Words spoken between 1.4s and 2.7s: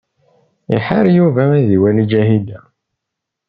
ad iwali Ǧahida.